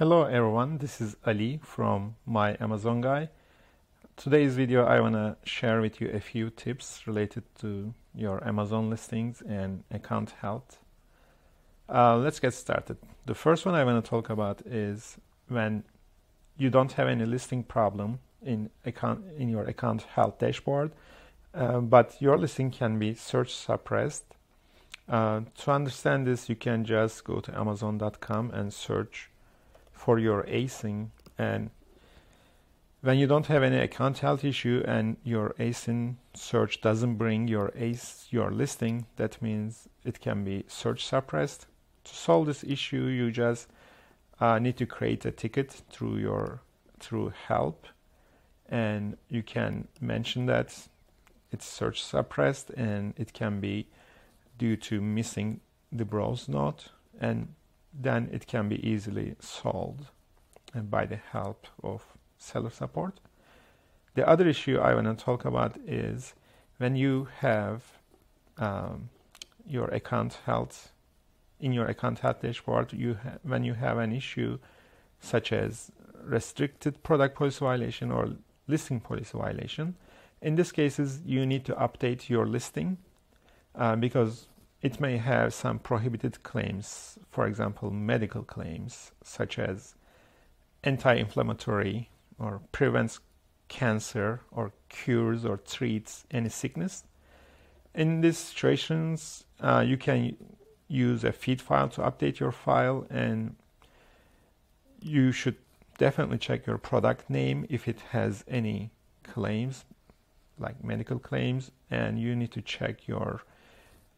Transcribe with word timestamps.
Hello 0.00 0.24
everyone, 0.24 0.78
this 0.78 0.98
is 1.02 1.14
Ali 1.26 1.60
from 1.62 2.16
My 2.24 2.56
Amazon 2.58 3.02
Guy. 3.02 3.28
Today's 4.16 4.56
video 4.56 4.86
I 4.86 4.98
want 4.98 5.14
to 5.14 5.36
share 5.44 5.82
with 5.82 6.00
you 6.00 6.08
a 6.08 6.20
few 6.20 6.48
tips 6.48 7.06
related 7.06 7.42
to 7.60 7.92
your 8.14 8.42
Amazon 8.48 8.88
listings 8.88 9.42
and 9.42 9.84
account 9.90 10.30
health. 10.40 10.78
Uh, 11.86 12.16
let's 12.16 12.40
get 12.40 12.54
started. 12.54 12.96
The 13.26 13.34
first 13.34 13.66
one 13.66 13.74
I 13.74 13.84
want 13.84 14.02
to 14.02 14.08
talk 14.08 14.30
about 14.30 14.62
is 14.62 15.18
when 15.48 15.84
you 16.56 16.70
don't 16.70 16.92
have 16.92 17.06
any 17.06 17.26
listing 17.26 17.62
problem 17.62 18.20
in 18.40 18.70
account 18.86 19.22
in 19.36 19.50
your 19.50 19.64
account 19.64 20.04
health 20.14 20.38
dashboard, 20.38 20.92
uh, 21.52 21.80
but 21.80 22.16
your 22.22 22.38
listing 22.38 22.70
can 22.70 22.98
be 22.98 23.12
search 23.12 23.54
suppressed. 23.54 24.24
Uh, 25.06 25.42
to 25.58 25.72
understand 25.72 26.26
this, 26.26 26.48
you 26.48 26.56
can 26.56 26.86
just 26.86 27.22
go 27.22 27.40
to 27.40 27.54
Amazon.com 27.54 28.50
and 28.52 28.72
search 28.72 29.28
for 30.00 30.18
your 30.18 30.42
ASIN 30.44 31.10
and 31.36 31.70
when 33.02 33.18
you 33.18 33.26
don't 33.26 33.46
have 33.46 33.62
any 33.62 33.78
account 33.78 34.18
health 34.18 34.44
issue 34.44 34.82
and 34.86 35.16
your 35.24 35.54
ASIN 35.58 36.16
search 36.34 36.80
doesn't 36.80 37.16
bring 37.16 37.48
your 37.48 37.72
ACE 37.74 38.26
your 38.30 38.50
listing, 38.50 39.06
that 39.16 39.40
means 39.40 39.88
it 40.04 40.20
can 40.20 40.44
be 40.44 40.64
search 40.68 41.06
suppressed. 41.06 41.66
To 42.04 42.14
solve 42.14 42.46
this 42.46 42.62
issue, 42.62 43.04
you 43.04 43.30
just 43.30 43.68
uh, 44.38 44.58
need 44.58 44.76
to 44.78 44.86
create 44.86 45.24
a 45.24 45.30
ticket 45.30 45.82
through 45.90 46.16
your 46.16 46.60
through 46.98 47.32
help, 47.48 47.86
and 48.68 49.16
you 49.28 49.42
can 49.42 49.88
mention 50.00 50.44
that 50.46 50.88
it's 51.50 51.66
search 51.66 52.02
suppressed 52.02 52.68
and 52.70 53.14
it 53.16 53.32
can 53.32 53.60
be 53.60 53.88
due 54.58 54.76
to 54.76 55.00
missing 55.00 55.60
the 55.90 56.04
browse 56.04 56.48
node. 56.48 56.84
And 57.18 57.54
then 57.92 58.28
it 58.32 58.46
can 58.46 58.68
be 58.68 58.86
easily 58.86 59.34
solved 59.40 60.06
by 60.74 61.06
the 61.06 61.16
help 61.16 61.66
of 61.82 62.02
seller 62.38 62.70
support. 62.70 63.20
The 64.14 64.28
other 64.28 64.48
issue 64.48 64.78
I 64.78 64.94
want 64.94 65.06
to 65.06 65.24
talk 65.24 65.44
about 65.44 65.76
is 65.86 66.34
when 66.78 66.96
you 66.96 67.28
have 67.38 67.82
um, 68.58 69.10
your 69.66 69.88
account 69.88 70.38
health 70.46 70.92
in 71.60 71.72
your 71.72 71.86
account 71.86 72.20
health 72.20 72.40
dashboard, 72.40 72.92
you 72.92 73.18
ha- 73.22 73.38
when 73.42 73.64
you 73.64 73.74
have 73.74 73.98
an 73.98 74.12
issue 74.12 74.58
such 75.20 75.52
as 75.52 75.92
restricted 76.24 77.02
product 77.02 77.36
policy 77.36 77.58
violation 77.60 78.10
or 78.10 78.30
listing 78.66 78.98
policy 78.98 79.36
violation, 79.36 79.94
in 80.40 80.56
these 80.56 80.72
cases 80.72 81.20
you 81.24 81.44
need 81.44 81.64
to 81.66 81.74
update 81.74 82.28
your 82.28 82.46
listing 82.46 82.96
uh, 83.74 83.94
because 83.94 84.48
it 84.82 85.00
may 85.00 85.18
have 85.18 85.52
some 85.52 85.78
prohibited 85.78 86.42
claims, 86.42 87.18
for 87.30 87.46
example, 87.46 87.90
medical 87.90 88.42
claims 88.42 89.12
such 89.22 89.58
as 89.58 89.94
anti 90.82 91.14
inflammatory 91.14 92.10
or 92.38 92.60
prevents 92.72 93.20
cancer 93.68 94.40
or 94.50 94.72
cures 94.88 95.44
or 95.44 95.58
treats 95.58 96.24
any 96.30 96.48
sickness. 96.48 97.04
In 97.94 98.20
these 98.20 98.38
situations, 98.38 99.44
uh, 99.60 99.84
you 99.86 99.96
can 99.96 100.36
use 100.88 101.24
a 101.24 101.32
feed 101.32 101.60
file 101.60 101.88
to 101.90 102.00
update 102.00 102.38
your 102.38 102.52
file, 102.52 103.06
and 103.10 103.56
you 105.00 105.32
should 105.32 105.56
definitely 105.98 106.38
check 106.38 106.66
your 106.66 106.78
product 106.78 107.28
name 107.28 107.66
if 107.68 107.86
it 107.86 108.00
has 108.10 108.44
any 108.48 108.90
claims, 109.22 109.84
like 110.58 110.82
medical 110.82 111.18
claims, 111.18 111.70
and 111.90 112.18
you 112.18 112.34
need 112.34 112.50
to 112.52 112.62
check 112.62 113.06
your 113.06 113.42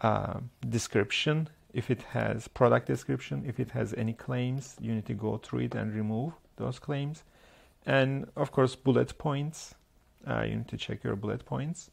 uh, 0.00 0.40
description 0.68 1.48
if 1.72 1.90
it 1.90 2.02
has 2.02 2.48
product 2.48 2.86
description 2.86 3.44
if 3.46 3.60
it 3.60 3.70
has 3.70 3.94
any 3.94 4.12
claims 4.12 4.76
you 4.80 4.94
need 4.94 5.06
to 5.06 5.14
go 5.14 5.36
through 5.36 5.60
it 5.60 5.74
and 5.74 5.94
remove 5.94 6.32
those 6.56 6.78
claims. 6.78 7.22
And 7.84 8.28
of 8.36 8.50
course 8.52 8.74
bullet 8.74 9.16
points 9.18 9.74
uh, 10.26 10.42
you 10.42 10.56
need 10.56 10.68
to 10.68 10.76
check 10.76 11.04
your 11.04 11.16
bullet 11.16 11.44
points. 11.44 11.90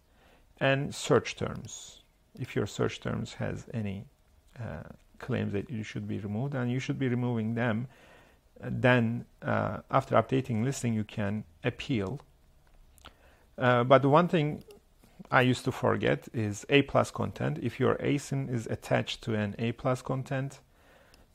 And 0.59 0.93
search 0.93 1.35
terms 1.35 2.01
if 2.39 2.55
your 2.55 2.67
search 2.67 2.99
terms 2.99 3.33
has 3.33 3.65
any 3.73 4.05
uh, 4.59 4.83
claims 5.19 5.53
that 5.53 5.69
you 5.69 5.83
should 5.83 6.07
be 6.07 6.19
removed 6.19 6.55
and 6.55 6.71
you 6.71 6.79
should 6.79 6.99
be 6.99 7.07
removing 7.07 7.55
them 7.55 7.87
then 8.59 9.25
uh, 9.41 9.79
after 9.91 10.15
updating 10.15 10.63
listing 10.63 10.93
you 10.93 11.03
can 11.03 11.43
appeal. 11.63 12.19
Uh, 13.57 13.83
but 13.83 14.01
the 14.01 14.09
one 14.09 14.27
thing 14.27 14.63
I 15.33 15.41
used 15.41 15.65
to 15.65 15.71
forget 15.71 16.27
is 16.31 16.63
A 16.69 16.83
plus 16.83 17.09
content. 17.09 17.57
If 17.59 17.79
your 17.79 17.95
ASIN 17.95 18.53
is 18.53 18.67
attached 18.67 19.23
to 19.23 19.33
an 19.33 19.55
A 19.57 19.71
plus 19.71 20.03
content, 20.03 20.59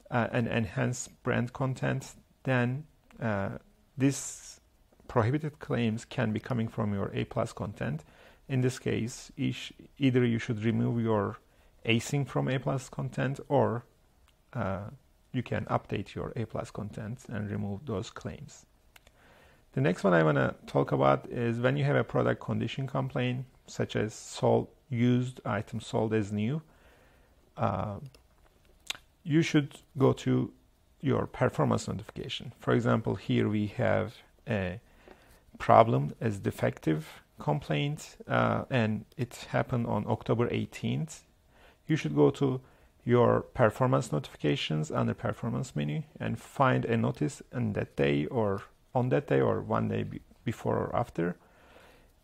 uh, 0.08 0.28
an 0.30 0.46
enhanced 0.46 1.20
brand 1.24 1.52
content, 1.52 2.14
then 2.44 2.84
uh, 3.20 3.58
these 3.96 4.60
prohibited 5.08 5.58
claims 5.58 6.04
can 6.04 6.32
be 6.32 6.38
coming 6.38 6.68
from 6.68 6.94
your 6.94 7.10
A 7.12 7.24
plus 7.24 7.52
content. 7.52 8.04
In 8.48 8.60
this 8.60 8.78
case, 8.78 9.32
each, 9.36 9.72
either 9.98 10.24
you 10.24 10.38
should 10.38 10.64
remove 10.64 11.02
your 11.02 11.38
ASIN 11.84 12.24
from 12.24 12.48
A 12.48 12.60
plus 12.60 12.88
content 12.88 13.40
or 13.48 13.84
uh, 14.52 14.90
you 15.32 15.42
can 15.42 15.64
update 15.64 16.14
your 16.14 16.32
A 16.36 16.44
plus 16.44 16.70
content 16.70 17.24
and 17.28 17.50
remove 17.50 17.84
those 17.84 18.10
claims. 18.10 18.64
The 19.72 19.80
next 19.80 20.04
one 20.04 20.14
I 20.14 20.22
want 20.22 20.38
to 20.38 20.54
talk 20.68 20.92
about 20.92 21.28
is 21.28 21.58
when 21.58 21.76
you 21.76 21.82
have 21.82 21.96
a 21.96 22.04
product 22.04 22.40
condition 22.40 22.86
complaint, 22.86 23.44
such 23.68 23.96
as 23.96 24.14
sold 24.14 24.68
used 24.90 25.40
item 25.44 25.80
sold 25.80 26.14
as 26.14 26.32
new, 26.32 26.62
uh, 27.56 27.96
you 29.22 29.42
should 29.42 29.78
go 29.98 30.12
to 30.12 30.52
your 31.00 31.26
performance 31.26 31.86
notification. 31.86 32.52
For 32.58 32.72
example, 32.72 33.14
here 33.14 33.48
we 33.48 33.66
have 33.66 34.16
a 34.48 34.80
problem 35.58 36.14
as 36.20 36.38
defective 36.38 37.06
complaint, 37.38 38.16
uh, 38.26 38.64
and 38.70 39.04
it 39.16 39.46
happened 39.50 39.86
on 39.86 40.04
October 40.08 40.48
18th. 40.48 41.20
You 41.86 41.96
should 41.96 42.14
go 42.14 42.30
to 42.30 42.60
your 43.04 43.40
performance 43.40 44.12
notifications 44.12 44.90
under 44.90 45.14
performance 45.14 45.74
menu 45.74 46.02
and 46.20 46.38
find 46.38 46.84
a 46.84 46.96
notice 46.96 47.42
on 47.54 47.72
that 47.74 47.96
day 47.96 48.26
or 48.26 48.62
on 48.94 49.08
that 49.10 49.26
day 49.26 49.40
or 49.40 49.60
one 49.60 49.88
day 49.88 50.04
before 50.44 50.76
or 50.76 50.94
after 50.94 51.36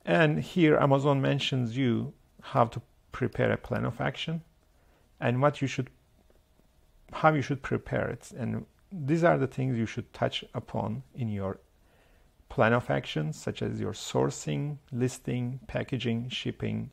and 0.04 0.40
here 0.40 0.76
Amazon 0.76 1.20
mentions 1.20 1.76
you 1.76 2.12
how 2.42 2.66
to 2.66 2.82
prepare 3.12 3.52
a 3.52 3.56
plan 3.56 3.84
of 3.84 4.00
action 4.00 4.42
and 5.20 5.40
what 5.40 5.62
you 5.62 5.68
should 5.68 5.88
how 7.12 7.32
you 7.32 7.42
should 7.42 7.62
prepare 7.62 8.08
it. 8.08 8.32
And 8.36 8.66
these 8.90 9.22
are 9.22 9.38
the 9.38 9.46
things 9.46 9.78
you 9.78 9.86
should 9.86 10.12
touch 10.12 10.44
upon 10.52 11.04
in 11.14 11.28
your 11.28 11.58
plan 12.48 12.72
of 12.72 12.90
action 12.90 13.32
such 13.32 13.62
as 13.62 13.80
your 13.80 13.92
sourcing 13.92 14.78
listing 14.92 15.60
packaging 15.66 16.28
shipping 16.28 16.90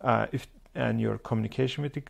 uh, 0.00 0.26
if 0.32 0.46
and 0.74 1.00
your 1.00 1.18
communication 1.18 1.82
with 1.82 1.94
the 1.94 2.02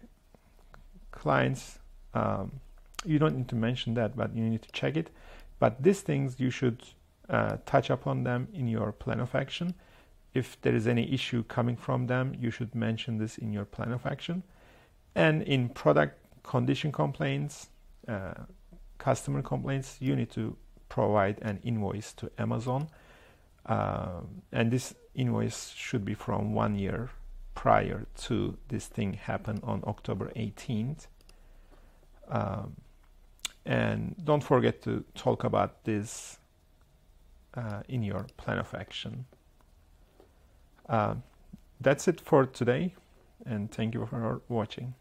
clients. 1.12 1.78
Um, 2.14 2.60
you 3.04 3.18
don't 3.18 3.36
need 3.36 3.48
to 3.48 3.56
mention 3.56 3.94
that 3.94 4.16
but 4.16 4.34
you 4.34 4.44
need 4.44 4.62
to 4.62 4.72
check 4.72 4.96
it. 4.96 5.10
But 5.58 5.82
these 5.82 6.00
things 6.00 6.40
you 6.40 6.50
should 6.50 6.82
uh, 7.28 7.58
touch 7.66 7.90
upon 7.90 8.24
them 8.24 8.48
in 8.52 8.66
your 8.68 8.90
plan 8.90 9.20
of 9.20 9.34
action 9.34 9.74
if 10.34 10.60
there 10.62 10.74
is 10.74 10.86
any 10.86 11.12
issue 11.12 11.44
coming 11.44 11.76
from 11.76 12.08
them, 12.08 12.34
you 12.38 12.50
should 12.50 12.74
mention 12.74 13.18
this 13.18 13.38
in 13.38 13.52
your 13.52 13.64
plan 13.64 13.92
of 13.92 14.04
action. 14.04 14.42
And 15.14 15.42
in 15.42 15.68
product 15.68 16.18
condition 16.42 16.90
complaints, 16.90 17.68
uh, 18.08 18.34
customer 18.98 19.42
complaints, 19.42 19.96
you 20.00 20.16
need 20.16 20.30
to 20.32 20.56
provide 20.88 21.38
an 21.42 21.60
invoice 21.62 22.12
to 22.14 22.30
Amazon. 22.36 22.88
Uh, 23.64 24.20
and 24.52 24.70
this 24.70 24.94
invoice 25.14 25.70
should 25.70 26.04
be 26.04 26.14
from 26.14 26.52
one 26.52 26.74
year 26.74 27.10
prior 27.54 28.06
to 28.16 28.56
this 28.68 28.86
thing 28.86 29.14
happen 29.14 29.60
on 29.62 29.82
October 29.86 30.32
18th. 30.34 31.06
Um, 32.28 32.74
and 33.64 34.14
don't 34.22 34.42
forget 34.42 34.82
to 34.82 35.04
talk 35.14 35.44
about 35.44 35.84
this 35.84 36.38
uh, 37.54 37.82
in 37.88 38.02
your 38.02 38.26
plan 38.36 38.58
of 38.58 38.74
action. 38.74 39.26
Uh, 40.88 41.14
that's 41.80 42.08
it 42.08 42.20
for 42.20 42.46
today, 42.46 42.94
and 43.46 43.70
thank 43.70 43.94
you 43.94 44.06
for 44.06 44.40
watching. 44.48 44.94